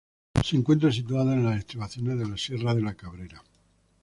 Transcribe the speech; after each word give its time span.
Se 0.43 0.55
encuentra 0.55 0.91
situada 0.91 1.35
en 1.35 1.45
las 1.45 1.59
estribaciones 1.59 2.17
de 2.17 2.27
la 2.27 2.35
sierra 2.35 2.73
de 2.73 2.81
la 2.81 2.95
Cabrera. 2.95 3.43